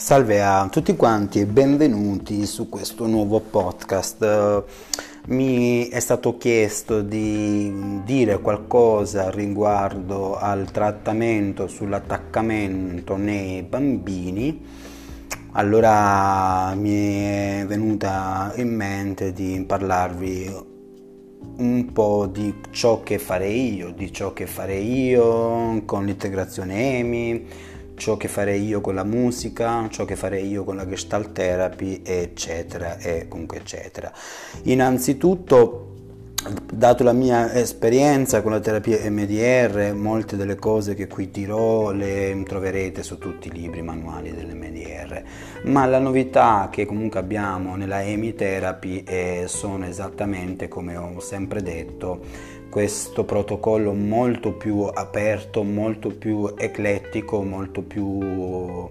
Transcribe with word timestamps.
Salve 0.00 0.42
a 0.42 0.66
tutti 0.70 0.96
quanti 0.96 1.40
e 1.40 1.44
benvenuti 1.44 2.46
su 2.46 2.70
questo 2.70 3.06
nuovo 3.06 3.38
podcast. 3.38 4.64
Mi 5.26 5.88
è 5.88 6.00
stato 6.00 6.38
chiesto 6.38 7.02
di 7.02 8.00
dire 8.02 8.40
qualcosa 8.40 9.28
riguardo 9.28 10.38
al 10.38 10.70
trattamento 10.70 11.66
sull'attaccamento 11.66 13.16
nei 13.16 13.62
bambini. 13.62 14.64
Allora 15.52 16.74
mi 16.76 17.20
è 17.20 17.64
venuta 17.66 18.54
in 18.56 18.74
mente 18.74 19.34
di 19.34 19.62
parlarvi 19.66 20.68
un 21.58 21.92
po' 21.92 22.26
di 22.26 22.54
ciò 22.70 23.02
che 23.02 23.18
farei 23.18 23.74
io, 23.74 23.90
di 23.90 24.10
ciò 24.10 24.32
che 24.32 24.46
farei 24.46 25.08
io 25.08 25.82
con 25.84 26.06
l'integrazione 26.06 26.98
EMI 27.00 27.46
ciò 28.00 28.16
che 28.16 28.28
farei 28.28 28.66
io 28.66 28.80
con 28.80 28.94
la 28.94 29.04
musica, 29.04 29.86
ciò 29.90 30.06
che 30.06 30.16
farei 30.16 30.48
io 30.48 30.64
con 30.64 30.74
la 30.74 30.88
gestalt 30.88 31.32
therapy, 31.32 32.00
eccetera, 32.02 32.96
e 32.96 33.28
comunque 33.28 33.58
eccetera. 33.58 34.10
Innanzitutto 34.62 35.88
dato 36.72 37.04
la 37.04 37.12
mia 37.12 37.52
esperienza 37.52 38.40
con 38.40 38.52
la 38.52 38.60
terapia 38.60 38.98
MDR, 39.10 39.92
molte 39.94 40.36
delle 40.36 40.54
cose 40.54 40.94
che 40.94 41.06
qui 41.06 41.30
dirò 41.30 41.90
le 41.90 42.42
troverete 42.46 43.02
su 43.02 43.18
tutti 43.18 43.48
i 43.48 43.52
libri 43.52 43.82
manuali 43.82 44.34
dell'MDR, 44.34 45.22
ma 45.64 45.84
la 45.84 45.98
novità 45.98 46.70
che 46.72 46.86
comunque 46.86 47.20
abbiamo 47.20 47.76
nella 47.76 48.02
EMI 48.02 48.34
Therapy 48.34 49.04
è, 49.04 49.44
sono 49.46 49.84
esattamente 49.84 50.68
come 50.68 50.96
ho 50.96 51.20
sempre 51.20 51.62
detto 51.62 52.58
questo 52.70 53.24
protocollo 53.24 53.92
molto 53.92 54.52
più 54.52 54.82
aperto, 54.82 55.62
molto 55.62 56.08
più 56.08 56.54
eclettico, 56.56 57.42
molto 57.42 57.82
più 57.82 58.88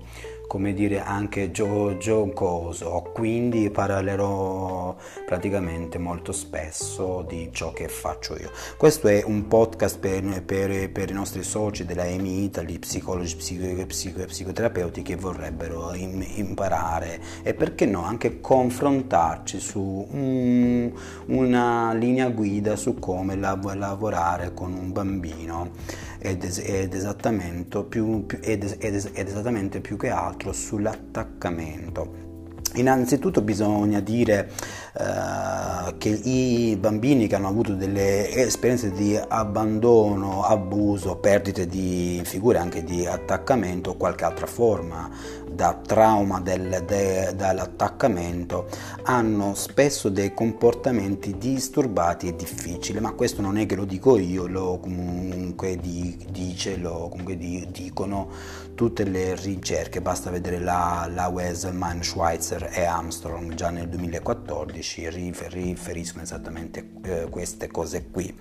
come 0.49 0.73
dire 0.73 0.99
anche 0.99 1.51
gio- 1.51 1.95
giocoso, 1.97 3.11
quindi 3.13 3.69
parlerò 3.69 4.95
praticamente 5.23 5.99
molto 5.99 6.31
spesso 6.31 7.23
di 7.27 7.49
ciò 7.51 7.71
che 7.71 7.87
faccio 7.87 8.35
io. 8.35 8.49
Questo 8.75 9.07
è 9.09 9.21
un 9.23 9.47
podcast 9.47 9.99
per, 9.99 10.43
per, 10.43 10.89
per 10.89 11.11
i 11.11 11.13
nostri 11.13 11.43
soci 11.43 11.85
della 11.85 12.07
EMI 12.07 12.45
Italy, 12.45 12.79
psicologi 12.79 13.35
psico, 13.35 13.85
psico, 13.85 14.25
psicoterapeuti 14.25 15.03
che 15.03 15.15
vorrebbero 15.15 15.93
im, 15.93 16.25
imparare 16.33 17.21
e 17.43 17.53
perché 17.53 17.85
no 17.85 18.03
anche 18.03 18.41
confrontarci 18.41 19.59
su 19.59 20.07
un, 20.09 20.91
una 21.27 21.93
linea 21.93 22.27
guida 22.29 22.75
su 22.75 22.97
come 22.97 23.35
lav- 23.35 23.75
lavorare 23.75 24.55
con 24.55 24.73
un 24.73 24.91
bambino 24.91 26.07
ed, 26.17 26.43
ed, 26.43 26.93
esattamente 26.93 27.83
più, 27.83 28.25
ed, 28.41 28.77
ed, 28.79 29.09
ed 29.13 29.27
esattamente 29.27 29.79
più 29.79 29.95
che 29.95 30.09
altro 30.09 30.38
sull'attaccamento. 30.53 32.27
Innanzitutto 32.75 33.41
bisogna 33.41 33.99
dire 33.99 34.51
eh, 34.93 35.97
che 35.97 36.09
i 36.09 36.77
bambini 36.79 37.25
che 37.25 37.33
hanno 37.33 37.47
avuto 37.47 37.73
delle 37.73 38.29
esperienze 38.31 38.91
di 38.91 39.19
abbandono, 39.27 40.43
abuso, 40.43 41.15
perdite 41.15 41.65
di 41.65 42.21
figure 42.23 42.59
anche 42.59 42.83
di 42.83 43.07
attaccamento 43.07 43.91
o 43.91 43.95
qualche 43.97 44.23
altra 44.23 44.45
forma 44.45 45.09
da 45.51 45.73
trauma 45.73 46.39
del, 46.39 46.83
de, 46.85 47.33
dall'attaccamento 47.35 48.67
hanno 49.03 49.53
spesso 49.55 50.09
dei 50.09 50.33
comportamenti 50.33 51.37
disturbati 51.37 52.27
e 52.27 52.35
difficili, 52.35 52.99
ma 52.99 53.11
questo 53.13 53.41
non 53.41 53.57
è 53.57 53.65
che 53.65 53.75
lo 53.75 53.85
dico 53.85 54.17
io, 54.17 54.47
lo 54.47 54.79
comunque 54.79 55.77
di, 55.77 56.25
dice, 56.29 56.77
lo 56.77 57.07
comunque 57.09 57.37
di, 57.37 57.67
dicono 57.71 58.29
tutte 58.75 59.03
le 59.03 59.35
ricerche, 59.35 60.01
basta 60.01 60.29
vedere 60.29 60.59
la, 60.59 61.09
la 61.13 61.27
Weselman, 61.27 62.01
Schweitzer 62.01 62.69
e 62.73 62.83
Armstrong 62.85 63.53
già 63.53 63.69
nel 63.69 63.89
2014 63.89 65.09
riferiscono 65.09 66.23
esattamente 66.23 66.91
eh, 67.03 67.27
queste 67.29 67.67
cose 67.67 68.07
qui. 68.09 68.33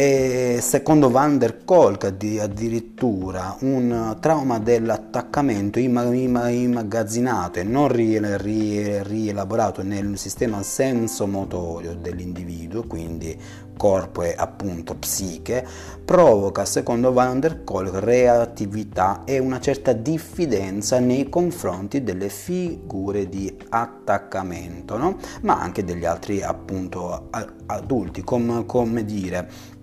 E 0.00 0.60
secondo 0.62 1.10
Van 1.10 1.38
der 1.38 1.64
Kolk 1.64 2.04
addirittura 2.04 3.56
un 3.62 4.16
trauma 4.20 4.60
dell'attaccamento 4.60 5.80
immagazzinato 5.80 7.58
e 7.58 7.64
non 7.64 7.88
rielaborato 7.88 9.82
nel 9.82 10.16
sistema 10.16 10.62
sensomotorio 10.62 11.96
dell'individuo, 11.96 12.84
quindi 12.84 13.36
corpo 13.76 14.22
e 14.22 14.34
appunto 14.36 14.94
psiche, 14.94 15.66
provoca 16.04 16.64
secondo 16.64 17.12
Van 17.12 17.40
der 17.40 17.64
Kolk 17.64 17.94
reattività 17.94 19.22
e 19.24 19.40
una 19.40 19.58
certa 19.58 19.92
diffidenza 19.92 21.00
nei 21.00 21.28
confronti 21.28 22.04
delle 22.04 22.28
figure 22.28 23.28
di 23.28 23.52
attaccamento, 23.70 24.96
no? 24.96 25.16
ma 25.40 25.60
anche 25.60 25.82
degli 25.82 26.04
altri 26.04 26.40
appunto 26.40 27.30
adulti, 27.66 28.22
come, 28.22 28.64
come 28.64 29.04
dire 29.04 29.76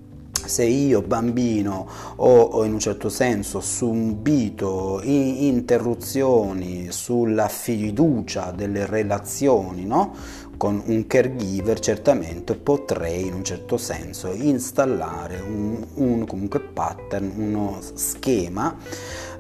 se 0.48 0.64
io 0.66 1.02
bambino 1.02 1.88
ho, 2.16 2.64
in 2.64 2.74
un 2.74 2.80
certo 2.80 3.10
senso 3.10 3.60
subito 3.60 5.02
interruzioni 5.04 6.92
sulla 6.92 7.48
fiducia 7.48 8.52
delle 8.52 8.86
relazioni 8.86 9.86
no? 9.86 10.14
Con 10.58 10.82
un 10.86 11.08
caregiver 11.08 11.80
certamente 11.80 12.56
potrei 12.56 13.28
in 13.28 13.34
un 13.34 13.44
certo 13.44 13.78
senso 13.78 14.32
installare 14.32 15.40
un, 15.40 15.86
un 15.96 16.26
comunque 16.26 16.60
pattern, 16.60 17.32
uno 17.36 17.80
schema 17.94 18.76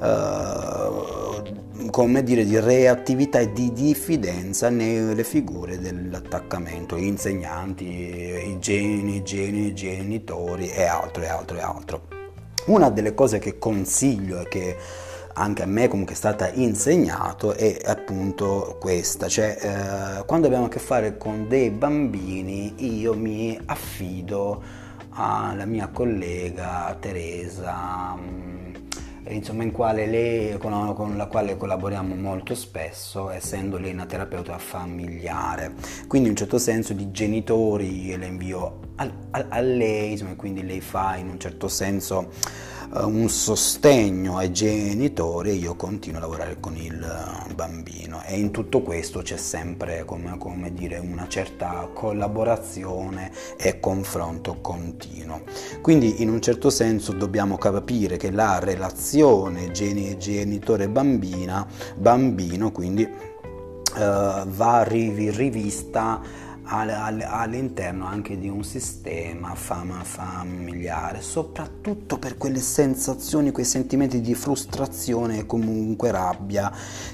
eh, 0.01 1.63
come 1.91 2.23
dire 2.23 2.45
di 2.45 2.59
reattività 2.59 3.39
e 3.39 3.51
di 3.51 3.71
diffidenza 3.71 4.69
nelle 4.69 5.23
figure 5.23 5.79
dell'attaccamento, 5.79 6.95
insegnanti, 6.95 7.85
i 7.85 8.57
geni, 8.59 9.23
geni, 9.23 9.73
genitori 9.73 10.69
e 10.69 10.83
altro 10.83 11.23
e 11.23 11.27
altro 11.27 11.57
e 11.57 11.61
altro. 11.61 12.01
Una 12.67 12.89
delle 12.89 13.13
cose 13.13 13.39
che 13.39 13.59
consiglio 13.59 14.41
e 14.41 14.47
che 14.47 14.77
anche 15.37 15.63
a 15.63 15.65
me 15.65 15.87
comunque 15.87 16.13
è 16.13 16.17
stata 16.17 16.49
insegnato 16.51 17.53
è 17.53 17.79
appunto 17.85 18.77
questa, 18.79 19.27
cioè 19.27 19.57
eh, 20.19 20.25
quando 20.25 20.47
abbiamo 20.47 20.65
a 20.65 20.69
che 20.69 20.79
fare 20.79 21.17
con 21.17 21.47
dei 21.47 21.69
bambini 21.69 22.73
io 22.99 23.13
mi 23.15 23.59
affido 23.65 24.61
alla 25.09 25.65
mia 25.65 25.87
collega 25.87 26.95
Teresa 26.99 28.15
mm, 28.15 28.73
insomma 29.29 29.63
in 29.63 29.71
quale 29.71 30.05
lei, 30.05 30.57
con, 30.57 30.93
con, 30.93 31.17
la 31.17 31.25
quale 31.25 31.57
collaboriamo 31.57 32.15
molto 32.15 32.55
spesso 32.55 33.29
essendo 33.29 33.77
lei 33.77 33.91
una 33.91 34.05
terapeuta 34.05 34.57
familiare. 34.57 35.73
Quindi 36.07 36.27
in 36.27 36.33
un 36.33 36.37
certo 36.37 36.57
senso 36.57 36.93
di 36.93 37.11
genitori 37.11 38.15
le 38.15 38.25
invio 38.25 38.79
a, 38.95 39.09
a, 39.31 39.45
a 39.49 39.59
lei 39.59 40.11
insomma, 40.11 40.35
quindi 40.35 40.65
lei 40.65 40.79
fa 40.79 41.17
in 41.17 41.27
un 41.27 41.39
certo 41.39 41.67
senso 41.67 42.29
un 42.93 43.29
sostegno 43.29 44.37
ai 44.37 44.51
genitori 44.51 45.49
e 45.49 45.53
io 45.53 45.75
continuo 45.75 46.19
a 46.19 46.21
lavorare 46.21 46.57
con 46.59 46.75
il 46.75 47.01
eh, 47.01 47.53
bambino. 47.53 48.21
E 48.25 48.37
in 48.37 48.51
tutto 48.51 48.81
questo 48.81 49.21
c'è 49.21 49.37
sempre 49.37 50.05
come, 50.05 50.37
come 50.37 50.73
dire 50.73 50.97
una 50.97 51.27
certa 51.27 51.89
collaborazione 51.93 53.31
e 53.57 53.79
confronto 53.79 54.57
continuo. 54.61 55.41
Quindi 55.81 56.21
in 56.21 56.29
un 56.29 56.41
certo 56.41 56.69
senso 56.69 57.11
dobbiamo 57.11 57.57
capire 57.57 58.17
che 58.17 58.31
la 58.31 58.59
relazione 58.59 59.71
genitore 59.71 60.87
bambina 60.89 61.67
bambino 61.95 62.71
quindi 62.71 63.03
uh, 63.03 64.45
va 64.47 64.83
rivista 64.83 66.21
all'interno 66.67 68.05
anche 68.05 68.37
di 68.39 68.49
un 68.49 68.63
sistema 68.63 69.53
fama 69.55 70.03
familiare, 70.03 71.21
soprattutto 71.21 72.17
per 72.17 72.37
quelle 72.37 72.59
sensazioni, 72.59 73.51
quei 73.51 73.65
sentimenti 73.65 74.21
di 74.21 74.33
frustrazione 74.33 75.39
e 75.39 75.45
comunque 75.45 76.11
rabbia 76.11 76.71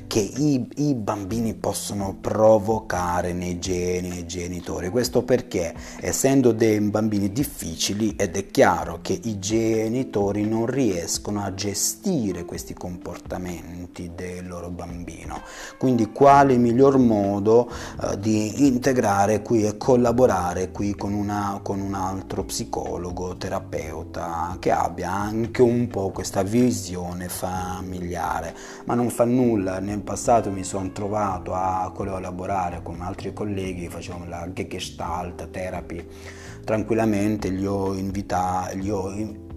che 0.07 0.19
i, 0.19 0.67
i 0.77 0.95
bambini 0.95 1.53
possono 1.53 2.17
provocare 2.19 3.33
nei 3.33 3.59
geni 3.59 4.19
e 4.19 4.25
genitori. 4.25 4.89
Questo 4.89 5.23
perché, 5.23 5.73
essendo 5.99 6.51
dei 6.51 6.79
bambini 6.81 7.31
difficili, 7.31 8.15
ed 8.15 8.35
è 8.35 8.47
chiaro 8.47 8.99
che 9.01 9.19
i 9.23 9.39
genitori 9.39 10.45
non 10.45 10.65
riescono 10.65 11.43
a 11.43 11.53
gestire 11.53 12.45
questi 12.45 12.73
comportamenti 12.73 14.11
del 14.15 14.47
loro 14.47 14.69
bambino. 14.69 15.41
Quindi 15.77 16.11
quale 16.11 16.57
miglior 16.57 16.97
modo 16.97 17.69
uh, 18.01 18.15
di 18.15 18.67
integrare 18.67 19.40
qui 19.41 19.65
e 19.65 19.77
collaborare 19.77 20.71
qui 20.71 20.95
con, 20.95 21.13
una, 21.13 21.59
con 21.61 21.79
un 21.79 21.93
altro 21.93 22.43
psicologo, 22.43 23.35
terapeuta 23.37 24.57
che 24.59 24.71
abbia 24.71 25.11
anche 25.11 25.61
un 25.61 25.87
po' 25.87 26.11
questa 26.11 26.43
visione 26.43 27.29
familiare, 27.29 28.55
ma 28.85 28.93
non 28.93 29.09
fa 29.09 29.25
nulla, 29.25 29.79
nel 29.79 30.01
passato 30.01 30.51
mi 30.51 30.63
sono 30.63 30.91
trovato 30.91 31.53
a 31.53 31.91
collaborare 31.93 32.81
con 32.83 33.01
altri 33.01 33.33
colleghi, 33.33 33.89
facevamo 33.89 34.27
la 34.27 34.49
Gestalt 34.53 35.49
Therapy, 35.49 36.07
tranquillamente 36.63 37.49
li 37.49 37.65
ho 37.65 37.93
invitati, 37.93 38.81
li 38.81 38.89
ho 38.89 39.09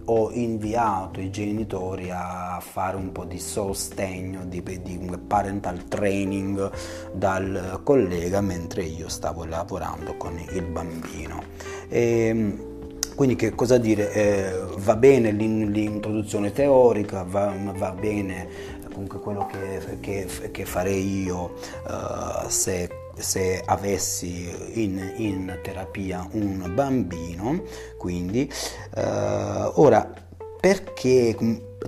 ho 0.07 0.31
inviato 0.33 1.21
i 1.21 1.31
genitori 1.31 2.11
a 2.11 2.59
fare 2.61 2.97
un 2.97 3.13
po' 3.13 3.25
di 3.25 3.39
sostegno, 3.39 4.45
di, 4.45 4.63
di 4.63 5.19
parental 5.27 5.85
training 5.85 6.71
dal 7.13 7.81
collega 7.83 8.41
mentre 8.41 8.83
io 8.83 9.09
stavo 9.09 9.45
lavorando 9.45 10.17
con 10.17 10.39
il 10.39 10.63
bambino. 10.63 11.43
E, 11.89 12.27
ehm, 12.27 12.73
quindi 13.15 13.37
che 13.37 13.55
cosa 13.55 13.79
dire? 13.79 14.13
Eh, 14.13 14.65
va 14.79 14.97
bene 14.97 15.31
l'introduzione 15.31 16.51
teorica, 16.51 17.23
va, 17.23 17.55
va 17.77 17.93
bene 17.93 18.49
comunque 18.93 19.21
quello 19.21 19.47
che, 19.47 19.99
che, 20.01 20.51
che 20.51 20.65
farei 20.65 21.23
io 21.23 21.55
uh, 21.87 22.49
se, 22.49 22.89
se, 23.19 23.63
avessi 23.65 24.51
in, 24.83 25.15
in, 25.17 25.59
terapia 25.63 26.27
un 26.33 26.71
bambino, 26.75 27.63
quindi 27.99 28.51
uh, 28.97 29.81
ora 29.81 30.13
perché 30.61 31.35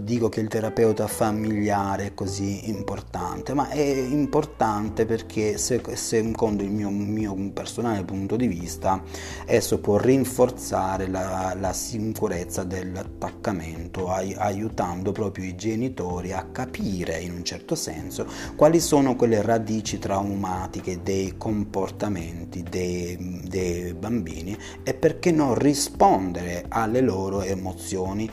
dico 0.01 0.29
che 0.29 0.41
il 0.41 0.49
terapeuta 0.49 1.07
familiare 1.07 2.07
è 2.07 2.15
così 2.15 2.69
importante, 2.69 3.55
ma 3.55 3.69
è 3.69 3.81
importante 3.81 5.07
perché 5.07 5.59
se, 5.59 5.81
secondo 5.95 6.63
il 6.63 6.71
mio, 6.71 6.91
mio, 6.91 7.35
personale 7.53 8.05
punto 8.05 8.37
di 8.37 8.47
vista 8.47 9.03
esso 9.47 9.79
può 9.79 9.99
rinforzare 9.99 11.09
la, 11.09 11.57
la 11.59 11.73
sicurezza 11.73 12.65
dell'attaccamento, 12.65 14.11
ai, 14.11 14.35
aiutando 14.35 15.13
proprio 15.13 15.45
i 15.45 15.57
genitori 15.57 16.33
a 16.33 16.47
capire 16.53 17.19
in 17.21 17.33
un 17.33 17.45
certo 17.45 17.75
senso 17.75 18.27
quali 18.55 18.81
sono 18.81 19.17
quelle 19.17 19.43
radici 19.43 19.99
traumatiche 19.99 21.03
dei 21.03 21.35
comportamenti 21.37 22.63
dei, 22.63 23.41
dei 23.47 23.95
bambini 23.95 24.57
e 24.83 24.95
perché 24.95 25.31
non 25.31 25.55
rispondere 25.55 26.67
alle 26.69 27.01
loro 27.01 27.43
emozioni 27.43 28.29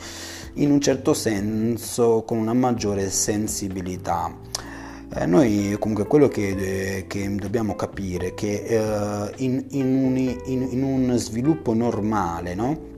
in 0.56 0.72
un 0.72 0.80
certo 0.80 1.14
senso 1.14 2.24
con 2.26 2.38
una 2.38 2.54
maggiore 2.54 3.10
sensibilità. 3.10 4.36
Eh, 5.16 5.26
noi 5.26 5.76
comunque 5.80 6.08
quello 6.08 6.28
che, 6.28 6.48
eh, 6.50 7.08
che, 7.08 7.36
dobbiamo 7.36 7.76
capire 7.76 8.28
è 8.28 8.34
che 8.34 8.64
eh, 8.64 9.32
in, 9.38 9.64
in, 9.70 9.96
un, 9.96 10.18
in, 10.18 10.68
in, 10.72 10.84
un, 10.84 11.16
sviluppo 11.18 11.74
normale, 11.74 12.56
no? 12.56 12.92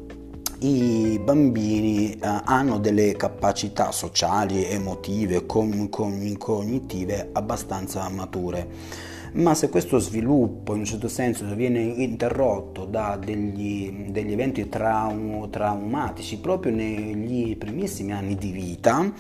i 0.60 1.19
bambini 1.22 2.13
eh, 2.13 2.42
hanno 2.46 2.80
delle 2.80 3.16
capacità 3.18 3.92
sociali, 3.92 4.66
emotive, 4.66 5.46
con, 5.46 5.90
con, 5.90 6.36
cognitive 6.38 7.30
abbastanza 7.34 8.07
mature 8.10 9.13
ma 9.36 9.54
se 9.54 9.70
questo 9.70 10.00
sviluppo 10.00 10.74
in 10.74 10.80
un 10.80 10.86
certo 10.86 11.08
senso 11.08 11.46
viene 11.56 11.80
interrotto 11.82 12.86
da 12.86 13.18
degli, 13.18 14.08
degli 14.10 14.32
eventi 14.32 14.70
traum, 14.70 15.50
traumatici 15.50 16.38
proprio 16.40 16.74
negli 16.74 17.58
primissimi 17.58 18.14
anni 18.14 18.36
di 18.36 18.52
vita, 18.52 19.12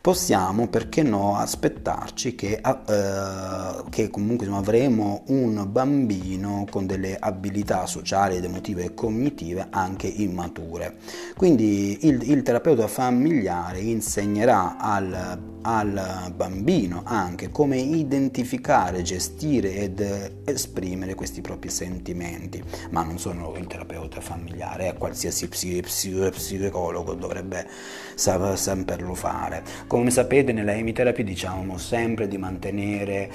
possiamo, 0.00 0.68
perché 0.68 1.02
no, 1.02 1.36
aspettarci 1.36 2.34
che, 2.34 2.60
eh, 2.62 3.82
che 3.90 4.08
comunque 4.08 4.46
insomma, 4.46 4.58
avremo 4.64 5.24
un 5.26 5.66
bambino 5.70 6.64
con 6.70 6.86
delle 6.86 7.16
abilità 7.18 7.84
sociali 7.84 8.36
ed 8.36 8.44
emotive 8.44 8.84
e 8.84 8.94
cognitive 8.94 9.66
anche 9.68 10.06
immature. 10.06 10.96
Quindi 11.36 12.06
il, 12.06 12.30
il 12.30 12.42
terapeuta 12.42 12.86
familiare 12.86 13.80
insegnerà 13.80 14.78
al, 14.78 15.38
al 15.62 16.32
bambino 16.34 17.02
anche 17.04 17.50
come 17.50 17.78
identificare, 17.78 19.02
gestire 19.02 19.57
ed 19.64 20.42
esprimere 20.44 21.14
questi 21.14 21.40
propri 21.40 21.68
sentimenti, 21.70 22.62
ma 22.90 23.02
non 23.02 23.18
sono 23.18 23.54
il 23.56 23.66
terapeuta 23.66 24.20
familiare, 24.20 24.94
qualsiasi 24.98 25.48
psicologo 25.48 27.14
dovrebbe 27.14 27.66
saperlo 28.14 29.14
fare. 29.14 29.64
Come 29.86 30.10
sapete 30.10 30.52
nella 30.52 30.74
emiterapia 30.74 31.24
diciamo 31.24 31.78
sempre 31.78 32.28
di 32.28 32.38
mantenere 32.38 33.30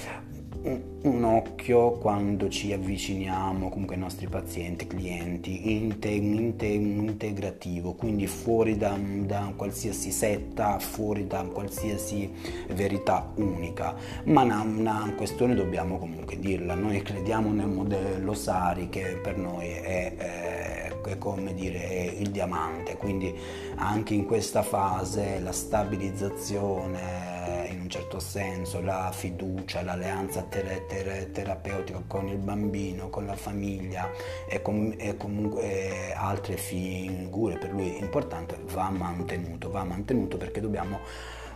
un 1.04 1.24
occhio 1.24 1.92
quando 1.92 2.50
ci 2.50 2.72
avviciniamo 2.72 3.70
comunque 3.70 3.96
ai 3.96 4.02
nostri 4.02 4.28
pazienti, 4.28 4.88
clienti, 4.88 5.74
inte, 5.74 6.08
inte, 6.08 6.66
integrativo, 6.66 7.94
quindi 7.94 8.26
fuori 8.28 8.78
da, 8.78 8.98
da, 8.98 9.52
qualsiasi 9.56 10.12
setta, 10.12 10.80
fuori 10.80 11.28
da 11.28 11.44
qualsiasi 11.44 12.32
verità 12.70 13.32
unica, 13.36 13.96
ma 14.26 14.44
una, 14.44 14.62
una, 14.62 15.14
questione 15.16 15.56
dobbiamo 15.56 15.98
comunque 15.98 16.40
dirla, 16.40 16.74
noi 16.74 17.02
crediamo 17.02 17.52
nel 17.52 17.68
modello 17.68 18.34
Sari 18.34 18.88
che 18.90 19.20
per 19.22 19.38
noi 19.38 19.68
è, 19.68 20.16
è, 20.16 20.73
è 21.12 21.18
come 21.18 21.54
dire 21.54 22.14
il 22.18 22.32
diamante, 22.32 22.98
quindi 22.98 23.34
anche 23.76 24.14
in 24.14 24.26
questa 24.26 24.62
fase 24.62 25.40
la 25.40 25.52
stabilizzazione 25.52 27.68
in 27.70 27.82
un 27.82 27.90
certo 27.90 28.20
senso, 28.20 28.82
la 28.82 29.12
fiducia, 29.12 29.82
l'alleanza 29.82 30.44
ter- 30.44 30.86
ter- 30.88 31.32
terapeutica 31.32 32.02
con 32.08 32.28
il 32.28 32.38
bambino, 32.38 33.10
con 33.10 33.26
la 33.26 33.36
famiglia 33.36 34.10
e, 34.48 34.62
com- 34.62 34.94
e 34.98 35.18
comunque 35.18 36.14
altre 36.16 36.58
figure 36.58 37.58
per 37.58 37.72
lui 37.72 37.98
importanti 38.00 38.56
va 38.74 38.90
mantenuto, 38.90 39.70
va 39.70 39.84
mantenuto 39.84 40.38
perché 40.38 40.62
dobbiamo 40.62 41.00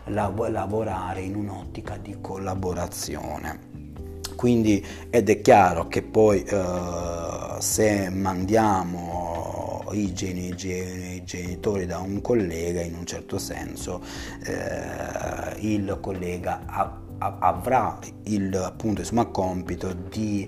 lav- 0.05 0.49
lavorare 0.49 1.21
in 1.21 1.35
un'ottica 1.35 1.97
di 1.97 2.17
collaborazione. 2.19 3.75
Quindi 4.35 4.85
ed 5.09 5.29
è 5.29 5.41
chiaro 5.41 5.87
che 5.87 6.03
poi 6.03 6.43
eh, 6.43 7.55
se 7.57 8.09
mandiamo 8.09 9.16
i, 9.91 10.13
geni, 10.13 10.47
i, 10.47 11.23
genitori 11.23 11.85
da 11.85 11.99
un 11.99 12.21
collega, 12.21 12.81
in 12.81 12.95
un 12.95 13.05
certo 13.05 13.37
senso 13.37 14.01
eh, 14.45 15.55
il 15.59 15.97
collega 16.01 16.65
avrà 17.19 17.97
il 18.23 18.53
appunto 18.55 19.01
insomma, 19.01 19.25
compito 19.25 19.93
di 19.93 20.47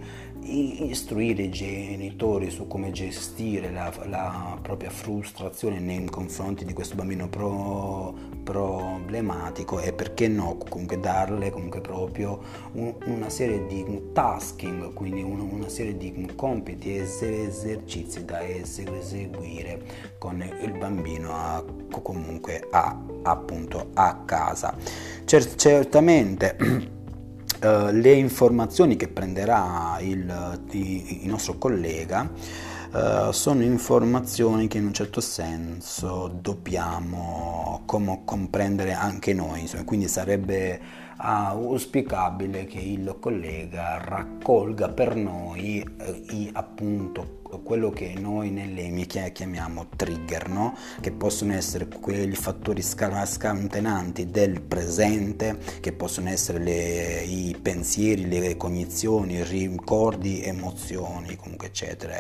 istruire 0.50 1.44
i 1.44 1.50
genitori 1.50 2.50
su 2.50 2.68
come 2.68 2.92
gestire 2.92 3.72
la, 3.72 3.92
la, 4.06 4.57
propria 4.62 4.90
frustrazione 4.90 5.80
nei 5.80 6.06
confronti 6.06 6.66
di 6.66 6.74
questo 6.74 6.96
bambino 6.96 7.28
pro, 7.28 8.13
problematico 8.44 9.80
e 9.80 9.94
perché 9.94 10.28
no 10.28 10.57
comunque 10.57 11.00
darle 11.00 11.51
comunque 11.51 11.81
proprio 11.81 12.42
un, 12.74 12.94
una 13.06 13.30
serie 13.30 13.66
di 13.68 14.12
tasking 14.13 14.94
quindi 14.94 15.22
un, 15.22 15.40
una 15.40 15.69
serie 15.69 15.96
di 15.96 16.31
compiti 16.36 16.96
e 16.96 17.04
esercizi 17.04 18.25
da 18.25 18.46
eseguire 18.46 19.81
con 20.18 20.44
il 20.62 20.72
bambino 20.78 21.31
a, 21.34 21.63
comunque 22.01 22.68
a, 22.72 22.98
appunto 23.24 23.89
a 23.94 24.15
casa. 24.25 24.75
Cer- 25.25 25.56
certamente 25.56 26.58
Uh, 27.62 27.89
le 27.92 28.13
informazioni 28.13 28.96
che 28.96 29.10
prenderà 29.10 29.98
il, 30.00 30.62
il 30.72 31.28
nostro 31.28 31.58
collega 31.58 32.30
uh, 32.94 33.32
sono 33.32 33.63
informazioni 33.63 34.68
che 34.68 34.78
in 34.78 34.86
un 34.86 34.94
certo 34.94 35.20
senso 35.20 36.30
dobbiamo 36.39 37.82
com- 37.86 38.24
comprendere 38.24 38.94
anche 38.94 39.34
noi, 39.34 39.62
insomma, 39.62 39.84
quindi 39.84 40.08
sarebbe 40.08 40.80
uh, 41.18 41.22
auspicabile 41.22 42.63
che 42.63 42.80
il 42.80 43.18
collega 43.20 43.98
raccolga 44.06 44.88
per 44.88 45.16
noi 45.16 45.86
i, 46.30 46.50
appunto 46.54 47.38
quello 47.63 47.89
che 47.89 48.13
noi 48.18 48.51
nell'EMI 48.51 49.06
chiamiamo 49.06 49.88
trigger, 49.96 50.50
no? 50.50 50.75
che 51.01 51.12
possono 51.12 51.53
essere 51.53 51.88
quei 51.88 52.32
fattori 52.36 52.82
scatenanti 52.82 54.29
del 54.29 54.62
presente, 54.62 55.58
che 55.79 55.94
possono 55.94 56.29
essere 56.29 56.60
le, 56.60 57.24
i 57.24 57.58
pensieri, 57.60 58.27
le 58.27 58.56
cognizioni, 58.56 59.36
i 59.36 59.44
ricordi, 59.44 60.44
emozioni, 60.44 61.36
comunque 61.36 61.68
eccetera, 61.68 62.15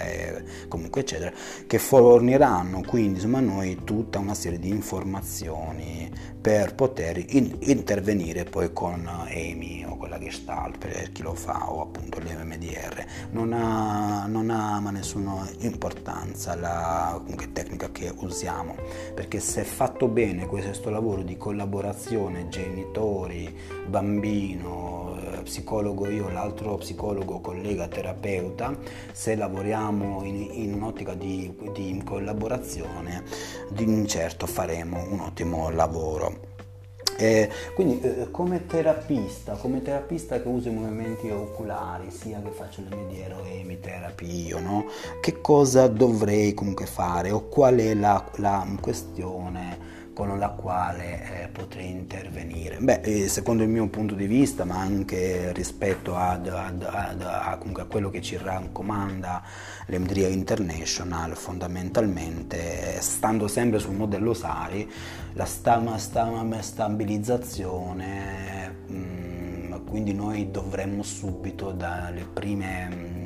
comunque 0.67 1.01
eccetera, 1.01 1.31
che 1.67 1.77
forniranno 1.77 2.81
quindi 2.81 3.15
insomma, 3.15 3.37
a 3.37 3.41
noi 3.41 3.83
tutta 3.83 4.19
una 4.19 4.33
serie 4.33 4.59
di 4.59 4.69
informazioni 4.69 6.11
per 6.39 6.73
poter 6.73 7.17
in, 7.17 7.57
intervenire 7.61 8.45
poi 8.45 8.71
con 8.73 9.07
EMI 9.27 9.85
o 9.87 9.97
con 9.97 10.09
la 10.09 10.17
Gestalt 10.17 10.77
per 10.77 11.11
chi 11.11 11.21
lo 11.21 11.33
fa 11.33 11.71
o 11.71 11.81
appunto 11.81 12.19
l'MDR. 12.19 13.05
Non 13.31 13.53
ha, 13.53 14.25
non 14.25 14.49
ha 14.49 14.79
ma 14.79 14.91
nessun 14.91 15.18
nessuna 15.18 15.18
importanza 15.59 16.55
la 16.55 17.21
tecnica 17.53 17.91
che 17.91 18.13
usiamo, 18.19 18.75
perché 19.13 19.39
se 19.39 19.63
fatto 19.63 20.07
bene 20.07 20.47
questo 20.47 20.89
lavoro 20.89 21.21
di 21.21 21.37
collaborazione 21.37 22.49
genitori, 22.49 23.53
bambino, 23.87 25.17
eh, 25.21 25.41
psicologo 25.43 26.07
io, 26.09 26.29
l'altro 26.29 26.75
psicologo, 26.77 27.39
collega, 27.39 27.87
terapeuta, 27.87 28.77
se 29.11 29.35
lavoriamo 29.35 30.23
in, 30.23 30.47
in 30.51 30.73
un'ottica 30.73 31.13
di, 31.13 31.53
di 31.73 32.01
collaborazione, 32.03 33.23
di 33.69 34.07
certo 34.07 34.45
faremo 34.45 35.05
un 35.09 35.19
ottimo 35.19 35.69
lavoro. 35.69 36.48
Eh, 37.19 37.49
quindi 37.75 37.99
eh, 37.99 38.31
come 38.31 38.65
terapista, 38.65 39.55
come 39.55 39.81
terapista 39.81 40.41
che 40.41 40.47
uso 40.47 40.69
i 40.69 40.73
movimenti 40.73 41.29
oculari, 41.29 42.11
sia 42.11 42.41
che 42.41 42.49
faccio 42.51 42.81
le 42.87 42.95
mediero 42.95 43.43
e 43.43 43.61
mi 43.65 43.77
terapi 43.77 44.47
io, 44.47 44.59
no? 44.59 44.85
che 45.19 45.41
cosa 45.41 45.87
dovrei 45.87 46.53
comunque 46.53 46.85
fare 46.85 47.31
o 47.31 47.49
qual 47.49 47.75
è 47.75 47.93
la, 47.93 48.25
la 48.37 48.65
questione 48.79 49.98
con 50.19 50.37
la 50.37 50.49
quale 50.49 51.43
eh, 51.43 51.47
potrei 51.47 51.91
intervenire? 51.91 52.79
Beh, 52.79 52.99
eh, 53.03 53.29
secondo 53.29 53.63
il 53.63 53.69
mio 53.69 53.87
punto 53.87 54.15
di 54.15 54.25
vista, 54.25 54.65
ma 54.65 54.77
anche 54.77 55.53
rispetto 55.53 56.17
ad, 56.17 56.45
ad, 56.49 56.83
ad, 56.83 57.21
a, 57.21 57.51
a, 57.51 57.85
quello 57.85 58.09
che 58.09 58.21
ci 58.21 58.35
raccomanda 58.35 59.41
l'Emdria 59.85 60.27
International, 60.27 61.37
fondamentalmente, 61.37 62.99
stando 62.99 63.47
sempre 63.47 63.79
sul 63.79 63.95
modello 63.95 64.33
Sari, 64.33 64.91
la 65.35 65.45
stam, 65.45 65.95
stam, 65.95 66.59
stabilizzazione, 66.59 68.75
mh, 68.87 68.93
mm, 68.93 69.73
quindi 69.87 70.13
noi 70.13 70.51
dovremmo 70.51 71.01
subito 71.01 71.71
dalle 71.71 72.25
prime... 72.25 73.18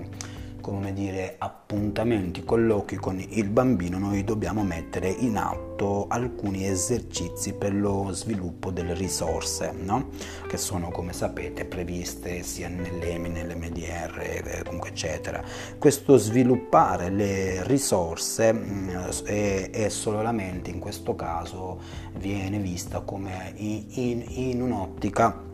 Come 0.63 0.93
dire, 0.93 1.35
appuntamenti, 1.39 2.45
colloqui 2.45 2.95
con 2.95 3.19
il 3.19 3.49
bambino, 3.49 3.97
noi 3.97 4.23
dobbiamo 4.23 4.63
mettere 4.63 5.09
in 5.09 5.35
atto 5.35 6.07
alcuni 6.07 6.65
esercizi 6.65 7.51
per 7.51 7.75
lo 7.75 8.11
sviluppo 8.13 8.71
delle 8.71 8.93
risorse, 8.93 9.73
no? 9.77 10.11
che 10.47 10.55
sono, 10.55 10.89
come 10.89 11.11
sapete, 11.11 11.65
previste 11.65 12.43
sia 12.43 12.69
nell'EMI, 12.69 13.27
nelle 13.27 13.55
MDR, 13.55 14.19
eh, 14.21 14.63
comunque 14.63 14.91
eccetera. 14.91 15.43
Questo 15.77 16.15
sviluppare 16.15 17.09
le 17.09 17.67
risorse 17.67 18.53
mm, 18.53 18.89
è, 19.25 19.69
è 19.69 19.89
solamente 19.89 20.69
in 20.69 20.79
questo 20.79 21.13
caso 21.13 21.81
viene 22.13 22.57
vista 22.59 23.01
come 23.01 23.51
in, 23.57 23.83
in, 23.89 24.23
in 24.29 24.61
un'ottica 24.61 25.51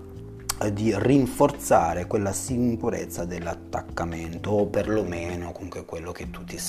di 0.68 0.94
rinforzare 0.94 2.06
quella 2.06 2.34
sicurezza 2.34 3.24
dell'attaccamento 3.24 4.50
o 4.52 4.66
perlomeno 4.68 5.54
comunque 5.54 5.86
quello 5.86 6.12
che 6.12 6.30
tutti, 6.30 6.60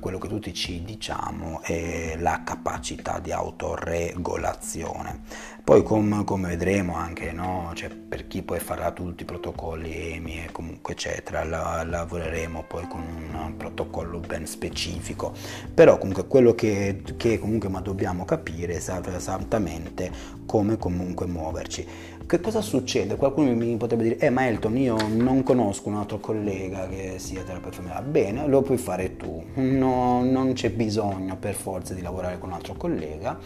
quello 0.00 0.18
che 0.18 0.28
tutti 0.28 0.52
ci 0.52 0.82
diciamo 0.82 1.62
è 1.62 2.16
la 2.18 2.42
capacità 2.44 3.20
di 3.20 3.30
autoregolazione 3.30 5.20
poi 5.66 5.82
com, 5.82 6.22
come 6.22 6.50
vedremo 6.50 6.94
anche 6.94 7.32
no? 7.32 7.72
cioè, 7.74 7.88
per 7.88 8.28
chi 8.28 8.42
poi 8.42 8.60
farà 8.60 8.92
tutti 8.92 9.24
i 9.24 9.26
protocolli 9.26 10.12
EMI 10.12 10.44
e 10.44 10.52
comunque 10.52 10.92
eccetera 10.92 11.42
la, 11.42 11.82
lavoreremo 11.82 12.62
poi 12.68 12.86
con 12.86 13.00
un 13.00 13.56
protocollo 13.56 14.20
ben 14.20 14.46
specifico 14.46 15.32
però 15.74 15.98
comunque 15.98 16.28
quello 16.28 16.54
che, 16.54 17.02
che 17.16 17.40
comunque 17.40 17.68
ma 17.68 17.80
dobbiamo 17.80 18.24
capire 18.24 18.74
è 18.74 18.76
esattamente 18.76 20.12
come 20.46 20.76
comunque 20.76 21.26
muoverci 21.26 21.86
che 22.26 22.40
cosa 22.40 22.60
succede? 22.60 23.14
Qualcuno 23.14 23.54
mi 23.54 23.76
potrebbe 23.76 24.02
dire, 24.02 24.18
eh 24.18 24.30
ma 24.30 24.48
Elton, 24.48 24.76
io 24.76 24.96
non 25.14 25.44
conosco 25.44 25.88
un 25.88 25.94
altro 25.94 26.18
collega 26.18 26.88
che 26.88 27.20
sia 27.20 27.42
terapeuta 27.42 27.76
familiare. 27.76 28.04
Bene, 28.04 28.48
lo 28.48 28.62
puoi 28.62 28.78
fare 28.78 29.16
tu, 29.16 29.44
no, 29.54 30.24
non 30.24 30.52
c'è 30.52 30.70
bisogno 30.70 31.36
per 31.36 31.54
forza 31.54 31.94
di 31.94 32.02
lavorare 32.02 32.40
con 32.40 32.48
un 32.48 32.56
altro 32.56 32.74
collega, 32.74 33.38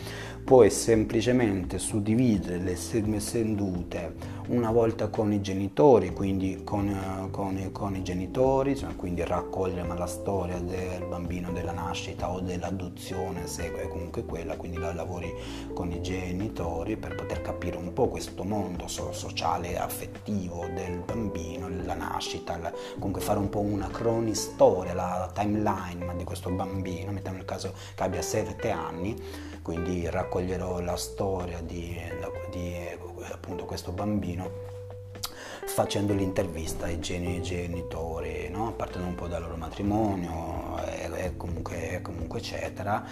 puoi 0.43 0.71
semplicemente 0.71 1.79
suddividere 2.11 2.59
le 2.59 2.76
sedute 3.21 4.38
una 4.49 4.73
volta 4.73 5.09
con 5.09 5.33
i 5.33 5.40
genitori, 5.40 6.12
quindi 6.12 6.62
con, 6.64 7.29
con, 7.31 7.71
con 7.71 7.95
i 7.95 8.02
genitori, 8.02 8.76
cioè 8.76 8.97
quindi 8.97 9.23
raccogliere 9.25 9.97
la 9.97 10.07
storia 10.07 10.59
del 10.59 11.05
bambino 11.07 11.52
della 11.52 11.71
nascita 11.71 12.31
o 12.33 12.40
dell'adozione, 12.40 13.47
se 13.47 13.73
è 13.73 13.88
comunque 13.88 14.25
quella, 14.25 14.57
quindi 14.57 14.79
la 14.79 14.93
lavori 14.93 15.33
con 15.73 15.93
i 15.93 16.02
genitori 16.02 16.97
per 16.97 17.14
poter 17.14 17.43
capire 17.43 17.76
un 17.76 17.93
po' 17.93 18.09
questo 18.09 18.43
mondo 18.43 18.88
sociale 18.88 19.71
e 19.71 19.76
affettivo 19.76 20.67
del 20.75 20.99
bambino, 21.05 21.69
la 21.85 21.95
nascita, 21.95 22.59
la, 22.59 22.73
comunque 22.95 23.21
fare 23.21 23.38
un 23.38 23.50
po' 23.50 23.61
una 23.61 23.87
cronistoria, 23.87 24.95
la 24.95 25.31
timeline 25.33 26.17
di 26.17 26.25
questo 26.25 26.50
bambino, 26.50 27.12
mettiamo 27.12 27.38
il 27.38 27.45
caso 27.45 27.73
che 27.95 28.02
abbia 28.02 28.23
7 28.23 28.69
anni, 28.71 29.17
quindi 29.71 30.11
raccoglierò 30.11 30.81
la 30.81 30.97
storia 30.97 31.61
di, 31.61 31.97
di 32.50 32.75
appunto 33.31 33.67
questo 33.67 33.93
bambino 33.93 34.50
facendo 35.73 36.12
l'intervista 36.12 36.87
ai 36.87 36.99
genitori, 36.99 38.49
no? 38.50 38.73
partendo 38.73 39.07
un 39.07 39.15
po' 39.15 39.29
dal 39.29 39.41
loro 39.41 39.57
matrimonio 39.57 40.79
e, 40.85 41.09
e, 41.15 41.37
comunque, 41.37 42.00
comunque, 42.03 42.41
eccetera, 42.41 43.05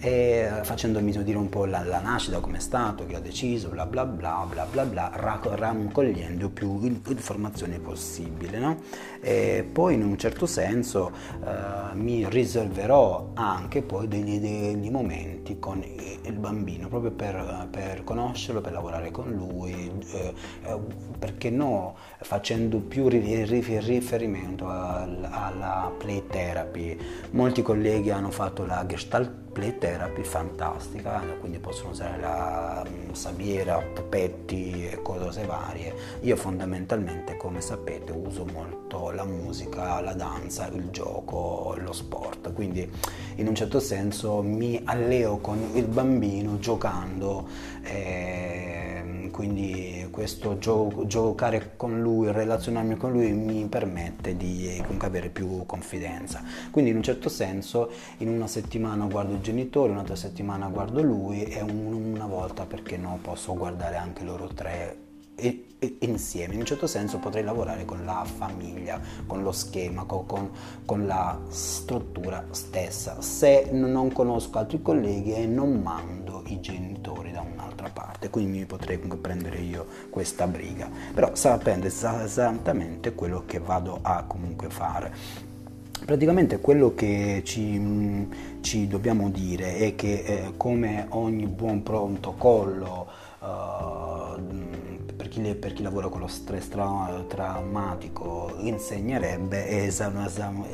e 0.00 0.60
facendomi 0.62 1.12
dire 1.22 1.36
un 1.36 1.50
po' 1.50 1.66
la, 1.66 1.84
la 1.84 2.00
nascita, 2.00 2.40
come 2.40 2.56
è 2.56 2.60
stato, 2.60 3.04
che 3.06 3.16
ha 3.16 3.20
deciso, 3.20 3.68
bla 3.68 3.84
bla 3.84 4.06
bla 4.06 4.46
bla 4.48 4.64
bla 4.64 4.84
bla, 4.84 5.10
raccogliendo 5.14 6.48
più 6.48 6.80
informazioni 6.82 7.78
possibile. 7.78 8.58
No? 8.58 8.80
E 9.20 9.68
poi 9.70 9.94
in 9.94 10.02
un 10.02 10.16
certo 10.16 10.46
senso 10.46 11.12
eh, 11.44 11.94
mi 11.94 12.28
riserverò 12.28 13.30
anche 13.34 13.82
poi 13.82 14.08
degli, 14.08 14.38
degli, 14.38 14.90
momenti 14.90 15.58
con 15.58 15.82
il 15.84 16.32
bambino, 16.38 16.88
proprio 16.88 17.10
per, 17.10 17.68
per 17.70 18.04
conoscerlo, 18.04 18.60
per 18.60 18.72
lavorare 18.72 19.10
con 19.10 19.30
lui, 19.30 19.90
eh, 20.12 20.34
eh, 20.62 20.78
perché 21.18 21.50
no, 21.50 21.96
facendo 22.20 22.78
più 22.78 23.08
riferimento 23.08 24.68
alla 24.68 25.92
play 25.96 26.24
therapy. 26.28 26.98
Molti 27.30 27.62
colleghi 27.62 28.10
hanno 28.10 28.30
fatto 28.30 28.64
la 28.64 28.84
Gestalt 28.86 29.44
play 29.56 29.78
therapy 29.78 30.22
fantastica, 30.22 31.22
quindi 31.40 31.58
possono 31.58 31.90
usare 31.90 32.20
la 32.20 32.84
mm, 32.86 33.12
sabiera, 33.12 33.78
pupetti 33.78 34.86
e 34.86 35.00
cose 35.00 35.46
varie. 35.46 35.94
Io 36.20 36.36
fondamentalmente, 36.36 37.38
come 37.38 37.62
sapete, 37.62 38.12
uso 38.12 38.44
molto 38.44 39.10
la 39.12 39.24
musica, 39.24 40.00
la 40.02 40.12
danza, 40.12 40.66
il 40.66 40.90
gioco, 40.90 41.74
lo 41.78 41.92
sport, 41.94 42.52
quindi 42.52 42.86
in 43.36 43.48
un 43.48 43.54
certo 43.54 43.80
senso 43.80 44.42
mi 44.42 44.78
alleo 44.84 45.38
con 45.38 45.70
il 45.72 45.86
bambino 45.86 46.58
giocando. 46.58 47.48
Eh, 47.82 48.45
quindi 49.36 50.08
questo 50.10 50.56
gio- 50.56 51.04
giocare 51.06 51.74
con 51.76 52.00
lui, 52.00 52.32
relazionarmi 52.32 52.96
con 52.96 53.12
lui 53.12 53.32
mi 53.32 53.66
permette 53.66 54.34
di 54.34 54.78
comunque 54.80 55.06
avere 55.06 55.28
più 55.28 55.66
confidenza. 55.66 56.42
Quindi 56.70 56.90
in 56.90 56.96
un 56.96 57.02
certo 57.02 57.28
senso 57.28 57.90
in 58.18 58.28
una 58.28 58.46
settimana 58.46 59.04
guardo 59.04 59.34
i 59.34 59.42
genitori, 59.42 59.92
un'altra 59.92 60.16
settimana 60.16 60.68
guardo 60.68 61.02
lui 61.02 61.42
e 61.42 61.60
un- 61.60 61.92
una 62.14 62.26
volta 62.26 62.64
perché 62.64 62.96
no 62.96 63.18
posso 63.20 63.54
guardare 63.54 63.96
anche 63.96 64.24
loro 64.24 64.46
tre 64.48 65.04
e, 65.36 65.66
e, 65.78 65.96
insieme. 66.00 66.54
In 66.54 66.60
un 66.60 66.66
certo 66.66 66.86
senso 66.86 67.18
potrei 67.18 67.44
lavorare 67.44 67.84
con 67.84 68.04
la 68.04 68.24
famiglia, 68.24 68.98
con 69.26 69.42
lo 69.42 69.52
schema, 69.52 70.04
con, 70.04 70.50
con, 70.84 71.06
la 71.06 71.38
struttura 71.48 72.44
stessa. 72.50 73.20
Se 73.20 73.68
non 73.70 74.10
conosco 74.12 74.58
altri 74.58 74.80
colleghi 74.80 75.34
e 75.34 75.46
non 75.46 75.80
mando 75.82 76.42
i 76.46 76.58
genitori 76.60 77.30
da 77.32 77.42
un 77.42 77.52
un'altra 77.86 77.90
parte, 77.92 78.30
quindi 78.30 78.58
mi 78.58 78.64
potrei 78.64 78.98
prendere 78.98 79.58
io 79.58 79.86
questa 80.10 80.46
briga, 80.46 80.88
però 81.14 81.34
sapendo 81.34 81.86
esattamente 81.86 83.14
quello 83.14 83.44
che 83.46 83.58
vado 83.58 83.98
a 84.02 84.24
comunque 84.24 84.68
fare. 84.68 85.44
Praticamente 86.04 86.60
quello 86.60 86.94
che 86.94 87.42
ci, 87.44 88.28
ci 88.60 88.86
dobbiamo 88.86 89.30
dire 89.30 89.76
è 89.76 89.94
che 89.94 90.22
eh, 90.24 90.52
come 90.56 91.06
ogni 91.10 91.46
buon 91.46 91.82
protocollo 91.82 93.06
per 93.38 94.15
chi, 95.42 95.54
per 95.54 95.72
chi, 95.74 95.82
lavora 95.82 96.08
con 96.08 96.20
lo 96.20 96.26
stress 96.26 96.68
tra, 96.68 97.24
traumatico 97.28 98.54
insegnerebbe 98.58 99.68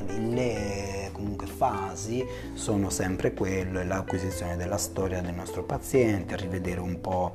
le 0.07 1.11
comunque 1.12 1.47
fasi 1.47 2.25
sono 2.54 2.88
sempre 2.88 3.35
quelle, 3.35 3.85
l'acquisizione 3.85 4.57
della 4.57 4.78
storia 4.78 5.21
del 5.21 5.35
nostro 5.35 5.64
paziente, 5.64 6.37
rivedere 6.37 6.81
un 6.81 7.00
po' 7.00 7.35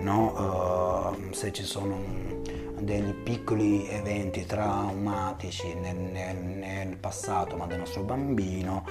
no, 0.00 1.14
uh, 1.16 1.32
se 1.32 1.52
ci 1.52 1.64
sono 1.64 1.98
degli 2.78 3.12
piccoli 3.14 3.88
eventi 3.88 4.44
traumatici 4.44 5.72
nel, 5.74 5.96
nel, 5.96 6.36
nel 6.36 6.96
passato 6.98 7.56
ma 7.56 7.66
del 7.66 7.78
nostro 7.78 8.02
bambino 8.02 8.84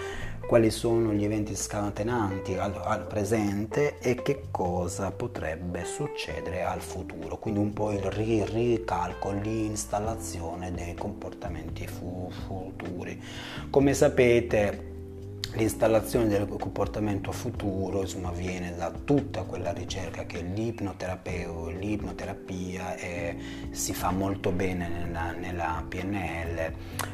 quali 0.48 0.70
sono 0.70 1.12
gli 1.12 1.24
eventi 1.24 1.56
scatenanti 1.56 2.56
al, 2.56 2.80
al, 2.84 3.06
presente 3.08 3.98
e 4.00 4.22
che 4.22 4.44
cosa 4.52 5.12
potrebbe 5.12 5.86
succedere 5.86 6.64
al 6.64 6.82
futuro. 6.82 7.38
Quindi 7.38 7.60
un 7.60 7.74
po' 7.74 7.92
il 7.92 8.02
ricalcolo, 8.12 9.40
l'installazione 9.40 10.72
dei 10.72 10.94
comportamenti 10.94 11.88
fu- 11.88 12.30
futuri. 12.46 13.22
Come 13.70 13.94
sapete 13.94 14.94
L'installazione 15.56 16.28
del 16.28 16.48
comportamento 16.48 17.32
futuro 17.32 18.02
insomma, 18.02 18.32
viene 18.32 18.76
da 18.76 18.92
tutta 18.92 19.44
quella 19.44 19.72
ricerca 19.72 20.26
che 20.26 20.42
l'ipnoterapia 20.42 21.48
e 22.98 23.38
si 23.72 23.94
fa 23.94 24.12
molto 24.12 24.52
bene 24.52 24.90
nella, 24.90 25.32
nella 25.32 25.82
PNL 25.88 26.74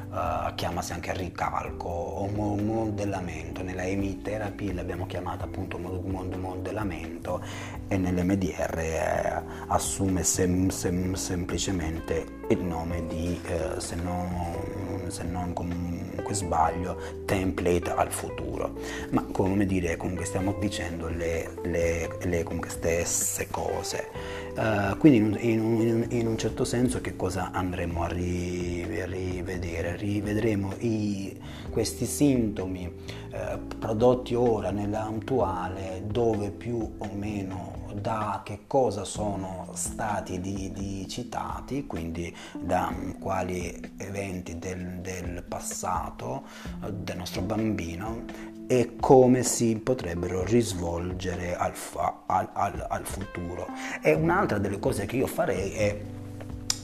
uh, 0.09 0.55
chiamasi 0.55 0.93
anche 0.93 1.13
ricalco 1.13 1.87
o 1.87 2.27
modellamento, 2.29 3.61
nella 3.61 3.85
emitherapy 3.85 4.73
l'abbiamo 4.73 5.05
chiamata 5.05 5.45
appunto 5.45 5.77
modellamento 5.77 7.43
e 7.87 7.95
nell'MDR 7.95 8.79
eh, 8.79 9.43
assume 9.67 10.23
sem- 10.23 10.69
sem- 10.69 11.13
semplicemente 11.13 12.25
il 12.49 12.63
nome 12.63 13.05
di, 13.05 13.39
eh, 13.45 13.79
se, 13.79 13.93
non, 13.95 15.05
se 15.09 15.23
non 15.25 15.53
comunque 15.53 16.00
sbaglio, 16.33 17.23
template 17.25 17.91
al 17.91 18.11
futuro. 18.11 18.75
Ma 19.09 19.25
come 19.31 19.65
dire, 19.65 19.97
comunque 19.97 20.25
stiamo 20.25 20.55
dicendo 20.59 21.07
le, 21.07 21.51
le, 21.63 22.17
le 22.23 22.45
stesse 22.67 23.47
cose. 23.49 24.07
Uh, 24.55 24.97
quindi 24.97 25.17
in 25.51 25.59
un, 25.61 25.79
in, 25.79 26.05
in 26.09 26.27
un, 26.27 26.37
certo 26.37 26.65
senso 26.65 26.99
che 26.99 27.15
cosa 27.15 27.51
andremo 27.51 28.03
a 28.03 28.07
ri, 28.07 28.85
rivedere? 29.05 29.95
Rivedremo 29.95 30.73
i, 30.79 31.39
questi 31.69 32.05
sintomi 32.05 32.91
eh, 33.31 33.57
prodotti 33.79 34.35
ora 34.35 34.71
nell'attuale 34.71 36.03
dove 36.05 36.51
più 36.51 36.95
o 36.97 37.09
meno 37.13 37.80
da 37.93 38.41
che 38.43 38.61
cosa 38.67 39.03
sono 39.03 39.69
stati 39.73 40.39
di, 40.39 40.71
di 40.71 41.07
citati, 41.07 41.85
quindi 41.85 42.35
da 42.59 42.93
quali 43.19 43.93
eventi 43.97 44.57
del, 44.59 44.99
del 45.01 45.43
passato 45.47 46.43
eh, 46.83 46.91
del 46.91 47.17
nostro 47.17 47.41
bambino 47.41 48.23
e 48.67 48.95
come 48.99 49.43
si 49.43 49.75
potrebbero 49.77 50.45
risvolgere 50.45 51.55
al, 51.55 51.75
fa, 51.75 52.21
al, 52.25 52.49
al, 52.53 52.85
al 52.89 53.05
futuro. 53.05 53.67
E 54.01 54.13
un'altra 54.13 54.57
delle 54.59 54.79
cose 54.79 55.05
che 55.05 55.17
io 55.17 55.27
farei 55.27 55.71
è 55.71 56.01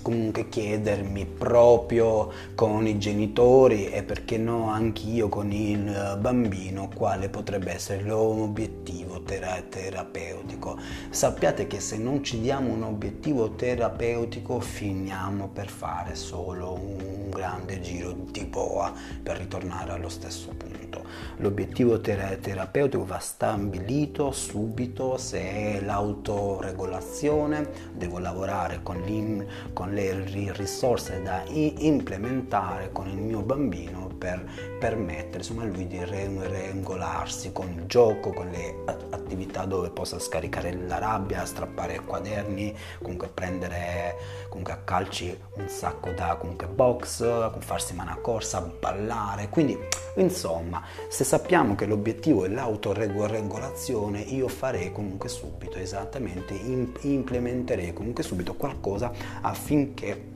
comunque 0.08 0.48
chiedermi 0.48 1.26
proprio 1.26 2.32
con 2.56 2.88
i 2.88 2.98
genitori 2.98 3.90
e 3.90 4.04
perché 4.04 4.38
no 4.38 4.70
anch'io 4.70 5.28
con 5.28 5.52
il 5.52 6.18
bambino 6.22 6.88
quale 6.96 7.28
potrebbe 7.28 7.74
essere 7.74 8.04
l'obiettivo 8.04 9.24
tera- 9.24 9.62
terapeutico. 9.68 10.80
Sappiate 11.10 11.68
che 11.68 11.82
se 11.82 11.98
non 11.98 12.24
ci 12.24 12.40
diamo 12.40 12.72
un 12.72 12.84
obiettivo 12.84 13.56
terapeutico 13.56 14.62
finiamo 14.62 15.50
per 15.50 15.68
fare 15.68 16.16
solo 16.16 16.72
un 16.72 17.30
grande 17.30 17.82
giro 17.82 18.16
di 18.32 18.46
boa 18.46 18.94
per 19.22 19.36
ritornare 19.36 19.92
allo 19.92 20.08
stesso 20.08 20.54
punto. 20.56 21.04
L'obiettivo 21.38 22.00
ter- 22.00 22.40
terapeutico 22.40 23.06
va 23.06 23.20
stabilito 23.20 24.32
subito 24.32 25.18
se 25.18 25.40
è 25.40 25.82
l'autoregolazione, 25.82 27.70
devo 27.94 28.20
lavorare 28.20 28.80
con, 28.82 29.46
con 29.74 29.97
le 29.98 30.54
risorse 30.54 31.24
da 31.24 31.44
implementare 31.50 32.92
con 32.92 33.08
il 33.08 33.18
mio 33.18 33.42
bambino 33.42 34.07
per 34.18 34.50
permettere 34.80 35.38
insomma, 35.38 35.64
a 35.64 35.66
lui 35.66 35.88
di 35.88 36.04
regolarsi 36.04 37.52
con 37.52 37.70
il 37.70 37.86
gioco, 37.86 38.32
con 38.32 38.50
le 38.50 38.84
attività 39.10 39.66
dove 39.66 39.90
possa 39.90 40.20
scaricare 40.20 40.74
la 40.74 40.98
rabbia, 40.98 41.46
strappare 41.46 42.00
quaderni, 42.00 42.76
comunque 43.02 43.28
prendere 43.28 44.16
comunque 44.50 44.74
a 44.74 44.78
calci 44.78 45.38
un 45.56 45.68
sacco 45.68 46.12
da 46.12 46.36
comunque 46.36 46.68
box, 46.68 47.52
farsi 47.60 47.94
mana 47.94 48.16
corsa, 48.16 48.62
ballare. 48.62 49.50
Quindi 49.50 49.78
insomma, 50.16 50.84
se 51.10 51.24
sappiamo 51.24 51.76
che 51.76 51.86
l'obiettivo 51.86 52.46
è 52.46 52.50
l'autoregolazione, 52.50 54.20
io 54.22 54.48
farei 54.48 54.92
comunque 54.92 55.30
subito 55.30 55.78
esattamente, 55.78 56.54
implementerei 56.54 57.94
comunque 57.94 58.24
subito 58.24 58.56
qualcosa 58.56 59.12
affinché 59.42 60.36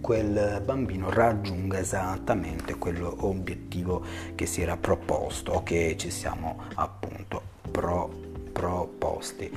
quel 0.00 0.62
bambino 0.64 1.10
raggiunga 1.10 1.78
esattamente 1.78 2.76
quell'obiettivo 2.76 4.04
che 4.34 4.46
si 4.46 4.62
era 4.62 4.76
proposto 4.76 5.52
o 5.52 5.62
che 5.62 5.96
ci 5.98 6.10
siamo 6.10 6.62
appunto 6.74 7.42
proposti 7.70 8.25
proposti. 8.66 9.50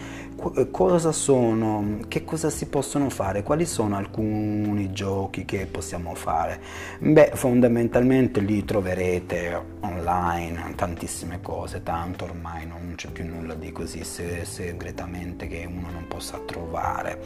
Eh, 0.56 0.72
cosa 0.72 1.12
sono, 1.12 2.00
che 2.08 2.24
cosa 2.24 2.50
si 2.50 2.68
possono 2.68 3.10
fare? 3.10 3.44
Quali 3.44 3.66
sono 3.66 3.98
alcuni 3.98 4.92
giochi 4.92 5.46
che 5.46 5.66
possiamo 5.66 6.13
fare? 6.13 6.62
Beh, 7.00 7.32
fondamentalmente 7.34 8.39
li 8.39 8.63
troverete 8.63 9.78
online, 9.82 10.75
tantissime 10.75 11.42
cose, 11.42 11.82
tanto 11.84 12.25
ormai 12.25 12.68
non 12.68 12.94
c'è 12.96 13.10
più 13.10 13.25
nulla 13.25 13.56
di 13.56 13.72
così 13.72 14.04
segretamente 14.04 15.48
che 15.48 15.68
uno 15.68 15.89
non 15.92 16.06
possa 16.08 16.38
trovare. 16.46 17.22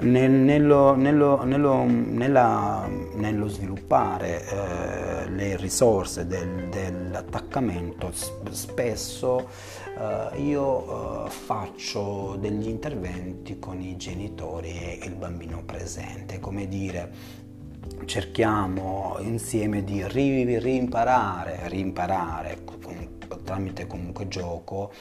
Nel, 0.00 0.30
nello, 0.30 0.94
nello, 0.94 1.42
nello, 1.44 1.84
nella, 1.84 2.88
nello, 3.14 3.48
sviluppare 3.48 4.44
eh, 4.46 5.30
le 5.30 5.56
risorse 5.56 6.26
del, 6.26 6.68
dell'attaccamento 6.70 8.12
spesso 8.50 9.48
eh, 9.96 10.40
io 10.40 11.26
eh, 11.26 11.30
faccio 11.30 12.36
degli 12.38 12.68
interventi 12.68 13.58
con 13.58 13.80
i 13.80 13.96
genitori 13.96 14.70
e 14.70 15.00
il 15.04 15.14
bambino 15.14 15.62
presente, 15.64 16.40
come 16.40 16.66
dire 16.68 17.42
cerchiamo 18.06 19.16
insieme 19.20 19.84
di 19.84 20.06
rimparare, 20.06 21.68
rimparare 21.68 22.58
tramite 23.44 23.86
comunque 23.86 24.26
gioco 24.28 24.92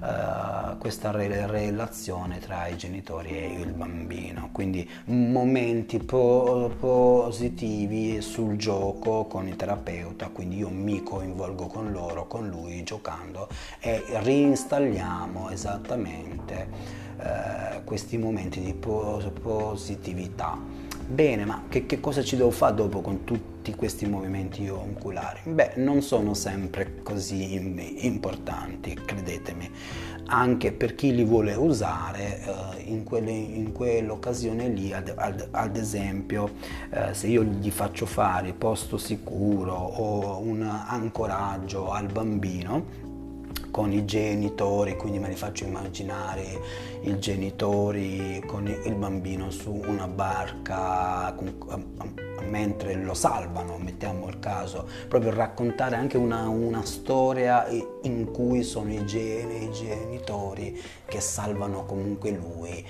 uh, 0.00 0.76
questa 0.78 1.10
re- 1.10 1.46
relazione 1.46 2.38
tra 2.38 2.66
i 2.66 2.76
genitori 2.76 3.30
e 3.30 3.60
il 3.60 3.72
bambino. 3.72 4.50
Quindi 4.52 4.88
momenti 5.06 5.98
po- 5.98 6.70
positivi 6.78 8.20
sul 8.20 8.56
gioco 8.56 9.24
con 9.24 9.46
il 9.48 9.56
terapeuta 9.56 10.28
quindi 10.28 10.56
io 10.58 10.68
mi 10.68 11.02
coinvolgo 11.02 11.66
con 11.66 11.92
loro 11.92 12.26
con 12.26 12.48
lui 12.48 12.82
giocando 12.82 13.48
e 13.80 14.02
reinstalliamo 14.08 15.50
esattamente 15.50 16.68
uh, 17.18 17.84
questi 17.84 18.18
momenti 18.18 18.60
di 18.60 18.74
po- 18.74 19.22
positività 19.40 20.71
Bene, 21.06 21.44
ma 21.44 21.64
che, 21.68 21.84
che, 21.84 22.00
cosa 22.00 22.22
ci 22.22 22.36
devo 22.36 22.50
fare 22.50 22.74
dopo 22.74 23.00
con 23.00 23.24
tutti 23.24 23.74
questi 23.74 24.06
movimenti 24.06 24.66
oculari? 24.68 25.40
Beh, 25.44 25.72
non 25.76 26.00
sono 26.00 26.32
sempre 26.32 27.02
così 27.02 27.54
importanti, 28.06 28.94
credetemi, 28.94 29.70
anche 30.26 30.72
per 30.72 30.94
chi 30.94 31.14
li 31.14 31.24
vuole 31.24 31.54
usare 31.54 32.40
eh, 32.40 32.82
in, 32.84 33.04
quelle, 33.04 33.30
in, 33.30 33.72
quell'occasione 33.72 34.68
lì, 34.68 34.92
ad, 34.92 35.12
ad, 35.14 35.48
ad 35.50 35.76
esempio, 35.76 36.50
eh, 36.90 37.12
se 37.12 37.26
io 37.26 37.42
gli 37.42 37.70
faccio 37.70 38.06
fare 38.06 38.52
posto 38.52 38.96
sicuro 38.96 39.74
o 39.74 40.38
un 40.38 40.62
ancoraggio 40.62 41.90
al 41.90 42.06
bambino, 42.06 43.10
con 43.72 43.90
i 43.90 44.04
genitori, 44.04 44.96
quindi 44.96 45.18
me 45.18 45.28
li 45.28 45.34
faccio 45.34 45.64
immaginare 45.64 46.60
i 47.00 47.18
genitori 47.18 48.40
con 48.46 48.68
il 48.68 48.94
bambino 48.94 49.50
su 49.50 49.72
una 49.72 50.06
barca 50.06 51.34
mentre 52.48 52.94
lo 52.94 53.14
salvano, 53.14 53.78
mettiamo 53.78 54.28
il 54.28 54.38
caso, 54.38 54.86
proprio 55.08 55.32
raccontare 55.32 55.96
anche 55.96 56.18
una, 56.18 56.48
una 56.48 56.84
storia 56.84 57.66
in 58.02 58.30
cui 58.30 58.62
sono 58.62 58.92
i, 58.92 59.06
geni, 59.06 59.64
i 59.64 59.72
genitori 59.72 60.78
che 61.06 61.20
salvano 61.20 61.84
comunque 61.86 62.30
lui 62.30 62.84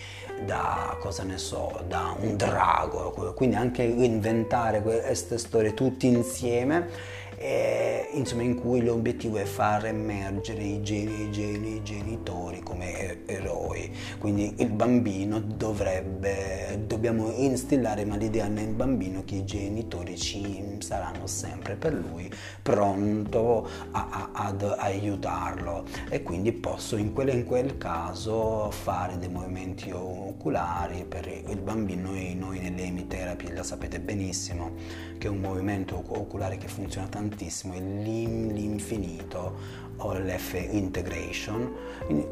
da, 0.45 0.97
cosa 1.01 1.23
ne 1.23 1.38
so, 1.38 1.81
da 1.87 2.16
un 2.18 2.37
drago, 2.37 3.33
quindi 3.37 3.55
anche 3.55 3.85
inventare 3.85 4.83
queste 4.83 5.38
storie 5.38 5.75
tutti 5.75 6.09
insieme 6.09 7.21
eh, 7.43 8.09
insomma, 8.13 8.43
in 8.43 8.55
cui 8.55 8.83
l'obiettivo 8.83 9.37
è 9.37 9.45
far 9.45 9.87
emergere 9.87 10.63
i, 10.63 10.81
geni, 10.81 11.23
i, 11.23 11.31
geni, 11.33 11.75
i 11.77 11.83
genitori 11.83 12.61
come 12.61 13.27
eroi. 13.27 13.91
Quindi 14.19 14.55
il 14.59 14.71
bambino 14.71 15.41
dovrebbe, 15.41 16.85
dobbiamo 16.87 17.33
instillare 17.33 18.05
ma 18.05 18.15
l'idea 18.15 18.47
nel 18.47 18.73
bambino 18.73 19.25
che 19.25 19.37
i 19.37 19.45
genitori 19.45 20.17
ci 20.17 20.77
saranno 20.79 21.27
sempre 21.27 21.75
per 21.75 21.95
lui, 21.95 22.31
pronto 22.63 23.69
a, 23.91 24.09
a, 24.11 24.31
ad 24.33 24.63
aiutarlo 24.79 25.85
e 26.11 26.23
quindi 26.23 26.53
posso 26.53 26.97
in 26.97 27.13
quel, 27.13 27.31
in 27.31 27.45
quel 27.45 27.77
caso 27.77 28.71
fare 28.71 29.19
dei 29.19 29.29
movimenti 29.29 29.91
oculari 29.91 31.05
per 31.09 31.27
il 31.27 31.61
bambino. 31.61 32.11
Noi, 32.13 32.35
noi 32.37 32.59
nell'emiterapia 32.61 33.53
la 33.53 33.63
sapete 33.65 33.99
benissimo 33.99 35.11
che 35.19 35.27
è 35.27 35.31
un 35.31 35.39
movimento 35.39 36.03
oculare 36.09 36.57
che 36.57 36.69
funziona 36.69 37.07
tantissimo 37.09 37.32
tantissimo, 37.33 37.75
l'infinito 37.75 39.81
o 39.99 40.14
l'F 40.14 40.55
integration, 40.71 41.73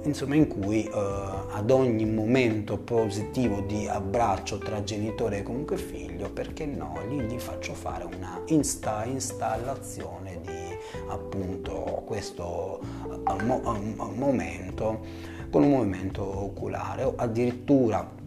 insomma 0.02 0.34
in 0.34 0.48
cui 0.48 0.84
eh, 0.84 0.90
ad 0.92 1.70
ogni 1.70 2.04
momento 2.04 2.76
positivo 2.76 3.60
di 3.60 3.86
abbraccio 3.86 4.58
tra 4.58 4.82
genitore 4.82 5.38
e 5.38 5.42
comunque 5.42 5.76
figlio, 5.76 6.30
perché 6.30 6.66
no, 6.66 6.98
gli, 7.08 7.20
gli 7.20 7.38
faccio 7.38 7.74
fare 7.74 8.04
una 8.04 8.40
insta, 8.46 9.04
installazione 9.04 10.40
di 10.42 10.76
appunto 11.08 12.02
questo 12.04 12.80
uh, 13.04 13.44
mo, 13.44 13.60
uh, 13.64 14.14
momento 14.14 15.00
con 15.50 15.62
un 15.62 15.70
movimento 15.70 16.22
oculare. 16.22 17.04
O 17.04 17.14
addirittura 17.16 18.18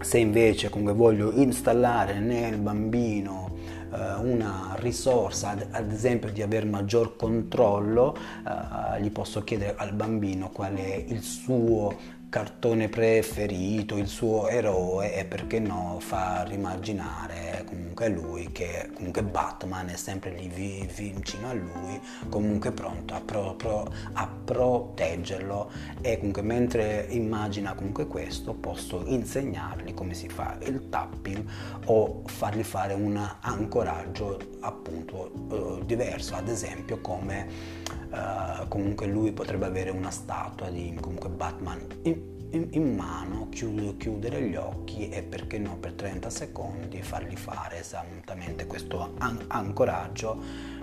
se 0.00 0.18
invece 0.18 0.70
comunque 0.70 0.94
voglio 0.94 1.32
installare 1.32 2.20
nel 2.20 2.56
bambino 2.56 3.46
eh, 3.46 3.47
una 3.90 4.74
risorsa, 4.76 5.50
ad, 5.50 5.66
ad, 5.70 5.92
esempio 5.92 6.30
di 6.30 6.42
avere 6.42 6.66
maggior 6.66 7.16
controllo, 7.16 8.16
eh, 8.16 9.02
gli 9.02 9.10
posso 9.10 9.42
chiedere 9.42 9.74
al 9.76 9.92
bambino 9.92 10.50
qual 10.50 10.74
è 10.74 11.04
il 11.06 11.22
suo 11.22 12.16
cartone 12.28 12.88
preferito, 12.88 13.96
il 13.96 14.06
suo 14.06 14.48
eroe 14.48 15.14
e 15.14 15.24
perché 15.24 15.58
no 15.60 15.96
far 16.00 16.52
immaginare 16.52 17.64
comunque 17.64 18.08
lui 18.08 18.52
che 18.52 18.90
comunque 18.94 19.22
Batman 19.22 19.88
è 19.88 19.96
sempre 19.96 20.30
lì 20.30 20.48
vicino 20.48 21.48
a 21.48 21.52
lui, 21.54 22.00
comunque 22.28 22.70
pronto 22.72 23.14
a, 23.14 23.20
pro, 23.20 23.54
pro, 23.54 23.92
a 24.12 24.28
proteggerlo. 24.44 25.70
E 26.00 26.18
comunque 26.18 26.42
mentre 26.42 27.06
immagina 27.10 27.74
comunque 27.74 28.06
questo 28.06 28.52
posso 28.54 29.02
insegnargli 29.06 29.94
come 29.94 30.14
si 30.14 30.28
fa 30.28 30.58
il 30.62 30.88
tapping 30.88 31.44
o 31.86 32.22
fargli 32.26 32.62
fare 32.62 32.92
un 32.94 33.16
ancoraggio 33.40 34.38
appunto 34.60 35.80
eh, 35.80 35.84
diverso, 35.86 36.34
ad 36.34 36.48
esempio 36.48 37.00
come 37.00 37.86
Uh, 38.10 38.66
comunque 38.68 39.06
lui 39.06 39.32
potrebbe 39.32 39.66
avere 39.66 39.90
una 39.90 40.10
statua 40.10 40.70
di 40.70 40.96
comunque 40.98 41.28
Batman 41.28 41.86
in, 42.02 42.20
in, 42.50 42.68
in 42.70 42.94
mano, 42.96 43.48
chiud, 43.50 43.96
chiudere 43.98 44.40
gli 44.42 44.56
occhi 44.56 45.10
e 45.10 45.22
perché 45.22 45.58
no 45.58 45.76
per 45.76 45.92
30 45.92 46.30
secondi 46.30 47.02
fargli 47.02 47.36
fare 47.36 47.80
esattamente 47.80 48.66
questo 48.66 49.14
an- 49.18 49.44
ancoraggio 49.48 50.40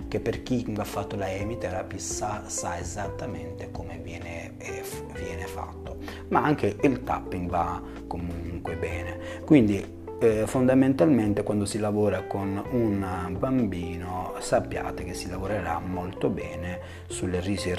che 0.08 0.20
per 0.20 0.42
chi 0.42 0.72
ha 0.76 0.84
fatto 0.84 1.16
la 1.16 1.32
emitherapy 1.32 1.98
sa, 1.98 2.44
sa 2.46 2.78
esattamente 2.78 3.70
come 3.72 3.98
viene, 3.98 4.56
eh, 4.58 4.82
viene 5.14 5.46
fatto. 5.46 5.96
Ma 6.28 6.44
anche 6.44 6.76
il 6.82 7.02
tapping 7.02 7.50
va 7.50 7.82
comunque 8.06 8.76
bene. 8.76 9.40
Quindi 9.44 9.95
eh, 10.18 10.46
fondamentalmente 10.46 11.42
quando 11.42 11.64
si 11.66 11.78
lavora 11.78 12.22
con 12.22 12.62
un 12.70 13.36
bambino 13.38 14.34
sappiate 14.38 15.04
che 15.04 15.14
si 15.14 15.28
lavorerà 15.28 15.78
molto 15.78 16.28
bene 16.28 16.80
sulle 17.06 17.40
ris- 17.40 17.74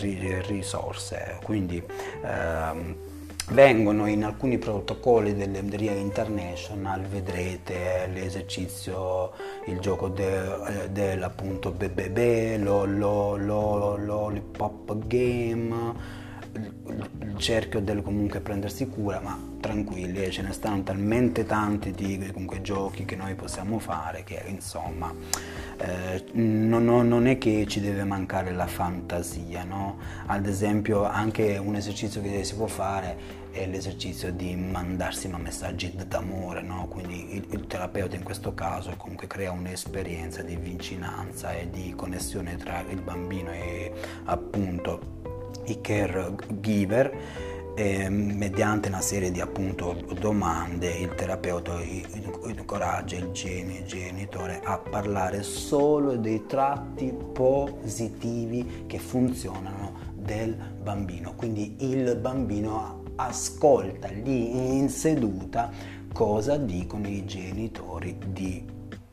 risorse. 0.48 1.40
Quindi 1.44 1.82
ehm, 2.24 2.96
vengono 3.52 4.08
in 4.08 4.26
alcuni 4.26 4.58
protocolli 4.58 5.34
dell'Emderia 5.34 5.94
International 5.94 7.02
vedrete 7.04 8.10
l'esercizio 8.12 9.32
il 9.68 9.80
gioco 9.80 10.10
de, 10.10 10.90
dell'appunto 10.92 11.72
BBB 11.72 12.62
lo, 12.62 12.84
lo, 12.84 13.38
lo, 13.38 13.96
lollipop 13.96 15.08
game 15.08 16.17
il 16.58 17.38
cerchio 17.38 17.80
del 17.80 18.02
comunque 18.02 18.40
prendersi 18.40 18.88
cura, 18.88 19.20
ma 19.20 19.38
tranquilli, 19.60 20.30
ce 20.32 20.42
ne 20.42 20.52
stanno 20.52 20.84
talmente 20.84 21.46
tanti 21.46 21.92
di 21.92 22.30
comunque, 22.32 22.62
giochi 22.62 23.06
che 23.06 23.16
noi 23.16 23.36
possiamo 23.36 23.80
fare 23.80 24.24
che 24.24 24.44
insomma 24.48 25.14
eh, 25.78 26.24
non, 26.34 26.86
non, 26.86 27.28
è 27.28 27.38
che 27.38 27.66
ci 27.68 27.80
deve 27.80 28.04
mancare 28.04 28.52
la 28.54 28.68
fantasia, 28.68 29.64
no? 29.64 29.98
Ad 30.28 30.46
esempio 30.48 31.04
anche 31.04 31.58
un 31.58 31.76
esercizio 31.76 32.22
che 32.22 32.44
si 32.44 32.56
può 32.56 32.68
fare 32.68 33.46
è 33.52 33.66
l'esercizio 33.66 34.32
di 34.32 34.56
mandarsi 34.56 35.28
messaggi 35.28 35.92
d'amore, 36.08 36.62
no? 36.62 36.88
quindi 36.88 37.36
il, 37.36 37.48
il, 37.50 37.66
terapeuta 37.66 38.16
in 38.16 38.24
questo 38.24 38.54
caso 38.54 38.94
comunque 38.98 39.26
crea 39.26 39.52
un'esperienza 39.52 40.44
di 40.44 40.56
vicinanza 40.56 41.54
e 41.54 41.70
di 41.70 41.94
connessione 41.96 42.56
tra 42.58 42.84
il 42.88 43.02
bambino 43.02 43.52
e 43.52 43.92
appunto 44.26 45.27
i 45.68 45.82
caregiver 45.82 47.16
eh, 47.76 48.10
mediante 48.10 48.88
una 48.88 49.02
serie 49.02 49.30
di 49.30 49.40
appunto 49.40 49.96
domande 50.20 50.90
il 50.90 51.14
terapeuta 51.14 51.80
incoraggia 52.48 53.18
il 53.18 53.32
genitore 53.32 54.62
a 54.64 54.80
parlare 54.80 55.44
solo 55.44 56.16
dei 56.16 56.48
tratti 56.48 57.14
positivi 57.34 58.86
che 58.88 58.98
funzionano 58.98 60.16
del 60.16 60.56
bambino. 60.82 61.36
Quindi 61.36 61.76
il 61.80 62.16
bambino 62.18 63.04
ascolta 63.16 64.08
lì 64.08 64.78
in 64.78 64.90
seduta 64.90 65.72
cosa 66.12 66.58
dicono 66.58 67.08
i 67.08 67.26
genitori 67.26 68.18
di 68.26 68.66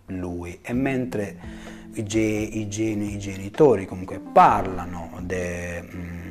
lui. 0.07 0.59
E 0.63 0.73
mentre 0.73 1.39
i, 1.93 2.03
i, 2.03 2.69
i 2.69 3.19
genitori 3.19 3.87
comunque 3.87 4.21
parlano 4.21 5.21
de, 5.23 5.83
mm, 5.83 6.24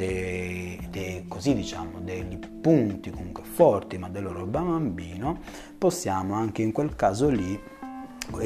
dei, 0.00 0.88
dei, 0.90 1.24
così 1.28 1.54
diciamo, 1.54 2.00
dei 2.00 2.24
punti 2.60 3.10
comunque 3.10 3.44
forti 3.44 3.98
ma 3.98 4.08
del 4.08 4.22
loro 4.22 4.46
bambino, 4.46 5.40
possiamo 5.76 6.34
anche 6.34 6.62
in 6.62 6.72
quel 6.72 6.96
caso 6.96 7.28
lì 7.28 7.60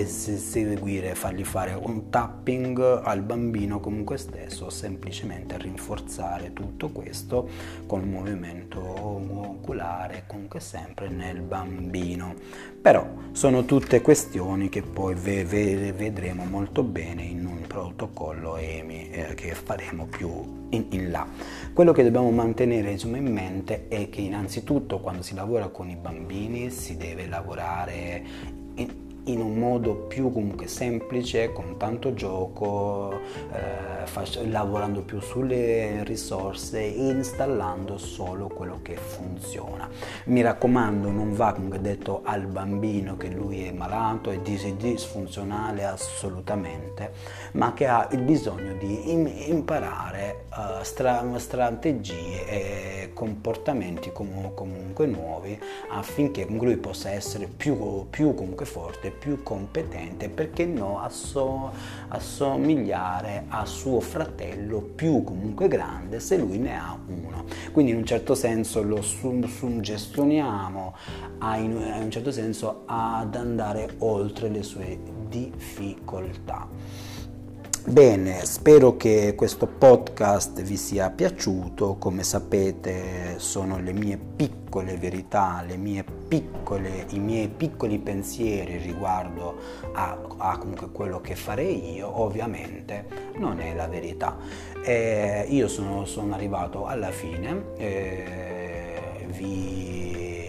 seguire, 0.07 1.14
fargli 1.14 1.44
fare 1.44 1.75
un 1.75 2.11
tapping 2.11 3.03
al 3.05 3.23
bambino 3.23 3.81
comunque 3.81 4.16
stesso, 4.16 4.70
semplicemente 4.70 5.57
rinforzare 5.59 6.53
tutto 6.53 6.90
questo 6.90 7.49
con 7.87 8.03
un 8.03 8.11
movimento 8.11 8.81
oculare, 8.81 10.25
comunque 10.27 10.61
sempre 10.61 11.09
nel 11.09 11.40
bambino. 11.40 12.35
Però 12.81 13.07
sono 13.33 13.64
tutte 13.64 14.01
questioni 14.03 14.68
che 14.68 14.83
poi 14.83 15.14
vedremo 15.14 16.44
molto 16.44 16.83
bene 16.83 17.23
in 17.23 17.47
un 17.47 17.62
protocollo 17.66 18.57
EMI 18.57 19.11
eh, 19.11 19.35
che 19.35 19.55
faremo 19.55 20.07
più 20.07 20.66
in, 20.70 20.87
in, 20.90 21.11
là. 21.11 21.27
Quello 21.73 21.92
che 21.92 22.03
dobbiamo 22.03 22.31
mantenere 22.31 22.90
insomma, 22.90 23.16
in 23.16 23.33
mente 23.33 23.88
è 23.88 24.09
che 24.11 24.20
innanzitutto 24.20 25.01
quando 25.01 25.23
si 25.23 25.35
lavora 25.35 25.68
con 25.68 25.88
i 25.88 25.97
bambini 25.97 26.70
si 26.70 26.97
deve 26.97 27.27
lavorare 27.27 28.23
in, 28.75 29.05
in 29.25 29.41
un 29.41 29.55
modo 29.55 29.95
più 29.95 30.31
comunque 30.33 30.67
semplice, 30.67 31.53
con 31.53 31.77
tanto 31.79 32.13
gioco, 32.15 33.13
eh, 33.53 34.07
fac- 34.07 34.41
lavorando 34.47 35.01
più 35.03 35.21
sulle 35.21 36.05
risorse, 36.05 36.81
installando 36.81 37.97
solo 37.97 38.49
quello 38.49 38.81
che 38.83 38.97
funziona. 38.97 39.89
Mi 40.25 40.43
raccomando, 40.43 41.11
non 41.11 41.35
va 41.35 41.53
comunque 41.53 41.81
detto 41.81 42.21
al 42.25 42.47
bambino 42.47 43.17
che 43.17 43.29
lui 43.29 43.65
è 43.65 43.73
malato 43.73 44.31
dis- 44.43 44.75
disfunzionale 44.75 45.85
assolutamente, 45.85 47.13
ma 47.53 47.73
che 47.73 47.87
ha 47.87 48.09
il 48.13 48.21
bisogno 48.21 48.75
di 48.75 49.11
im- 49.11 49.33
imparare 49.47 50.45
uh, 50.51 50.83
stra- 50.83 51.25
strategie 51.39 52.47
e 52.47 53.11
comportamenti 53.15 54.13
com- 54.13 54.53
comunque 54.55 55.07
nuovi 55.07 55.59
affinché 55.91 56.47
lui 56.49 56.77
possa 56.77 57.11
essere 57.11 57.47
più, 57.47 58.07
più 58.11 58.35
comunque 58.35 58.67
forte 58.67 59.11
più 59.18 59.42
competente, 59.42 60.29
perché 60.29 60.66
no 60.66 61.00
asso- 61.00 61.70
assomigliare 62.09 63.44
a 63.48 63.64
suo 63.64 64.00
fratello 64.00 64.81
più 64.81 65.24
comunque 65.24 65.68
grande 65.68 66.20
se 66.20 66.37
lui 66.37 66.59
ne 66.59 66.79
ha 66.79 66.98
uno. 67.07 67.44
Quindi 67.72 67.92
in 67.92 67.98
un 67.98 68.05
certo 68.05 68.35
senso 68.35 68.83
lo 68.83 69.00
suggestioniamo 69.00 70.94
a, 71.38 71.57
in, 71.57 71.70
in 71.72 72.03
un 72.03 72.11
certo 72.11 72.31
senso 72.31 72.83
ad 72.87 73.35
andare 73.35 73.94
oltre 73.98 74.48
le 74.48 74.62
sue 74.62 74.98
difficoltà. 75.29 76.68
Bene, 77.87 78.47
spero 78.47 78.97
che 78.97 79.35
questo 79.37 79.66
podcast 79.66 80.62
vi 80.62 80.79
sia 80.79 81.11
piaciuto, 81.11 81.97
come 81.99 82.23
sapete 82.23 83.35
sono 83.37 83.79
le 83.79 83.92
mie 83.92 84.16
piccole 84.16 84.97
verità, 84.97 85.62
le 85.66 85.77
mie 85.77 86.03
piccole, 86.03 87.05
i 87.11 87.18
miei 87.18 87.49
piccoli 87.49 87.99
pensieri 87.99 88.79
riguardo 88.79 89.59
a, 89.92 90.18
a 90.38 90.59
quello 90.92 91.20
che 91.20 91.37
farei 91.37 91.97
io, 91.97 92.23
ovviamente 92.23 93.05
non 93.37 93.61
è 93.61 93.75
la 93.75 93.87
verità. 93.87 94.35
Eh, 94.83 95.44
io 95.51 95.68
sono, 95.68 96.07
sono, 96.07 96.33
arrivato 96.33 96.87
alla 96.87 97.11
fine, 97.11 97.64
eh, 97.77 99.27
vi 99.29 100.43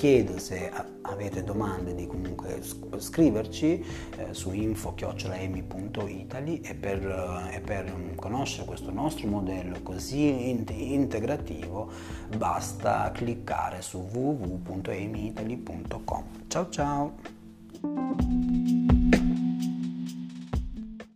chiedo 0.00 0.38
se 0.38 0.72
avete 1.02 1.44
domande 1.44 1.94
di 1.94 2.06
comunque 2.06 2.62
scriverci 2.96 3.84
eh, 4.16 4.32
su 4.32 4.50
info-emi.italy 4.50 6.62
e 6.62 6.74
per, 6.74 7.06
eh, 7.06 7.56
e 7.56 7.60
per 7.60 8.14
conoscere 8.14 8.64
questo 8.64 8.90
nostro 8.90 9.28
modello 9.28 9.82
così 9.82 10.48
integrativo 10.48 11.90
basta 12.34 13.10
cliccare 13.12 13.82
su 13.82 13.98
www.emiitaly.com. 13.98 16.24
Ciao 16.48 16.70
ciao! 16.70 17.12